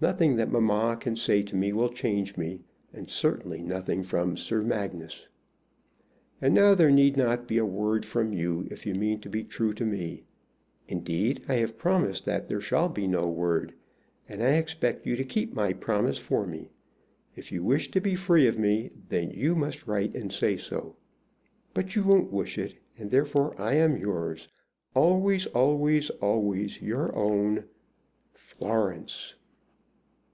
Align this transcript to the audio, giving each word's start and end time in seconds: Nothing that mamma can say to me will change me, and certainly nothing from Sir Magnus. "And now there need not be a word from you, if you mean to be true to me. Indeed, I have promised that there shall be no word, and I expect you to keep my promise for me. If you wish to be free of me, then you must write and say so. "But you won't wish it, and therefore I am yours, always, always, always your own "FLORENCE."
Nothing 0.00 0.36
that 0.36 0.52
mamma 0.52 0.96
can 0.96 1.16
say 1.16 1.42
to 1.42 1.56
me 1.56 1.72
will 1.72 1.88
change 1.88 2.36
me, 2.36 2.60
and 2.92 3.10
certainly 3.10 3.60
nothing 3.62 4.04
from 4.04 4.36
Sir 4.36 4.62
Magnus. 4.62 5.26
"And 6.40 6.54
now 6.54 6.76
there 6.76 6.92
need 6.92 7.16
not 7.16 7.48
be 7.48 7.58
a 7.58 7.64
word 7.66 8.06
from 8.06 8.32
you, 8.32 8.68
if 8.70 8.86
you 8.86 8.94
mean 8.94 9.18
to 9.18 9.28
be 9.28 9.42
true 9.42 9.72
to 9.72 9.84
me. 9.84 10.22
Indeed, 10.86 11.42
I 11.48 11.54
have 11.54 11.76
promised 11.78 12.24
that 12.26 12.46
there 12.46 12.60
shall 12.60 12.88
be 12.88 13.08
no 13.08 13.28
word, 13.28 13.74
and 14.28 14.40
I 14.40 14.50
expect 14.52 15.04
you 15.04 15.16
to 15.16 15.24
keep 15.24 15.52
my 15.52 15.72
promise 15.72 16.18
for 16.18 16.46
me. 16.46 16.70
If 17.34 17.50
you 17.50 17.64
wish 17.64 17.90
to 17.90 18.00
be 18.00 18.14
free 18.14 18.46
of 18.46 18.56
me, 18.56 18.92
then 19.08 19.30
you 19.32 19.56
must 19.56 19.88
write 19.88 20.14
and 20.14 20.30
say 20.30 20.58
so. 20.58 20.94
"But 21.74 21.96
you 21.96 22.04
won't 22.04 22.30
wish 22.30 22.56
it, 22.56 22.76
and 22.96 23.10
therefore 23.10 23.60
I 23.60 23.72
am 23.74 23.96
yours, 23.96 24.46
always, 24.94 25.46
always, 25.46 26.08
always 26.10 26.80
your 26.80 27.12
own 27.16 27.64
"FLORENCE." 28.34 29.34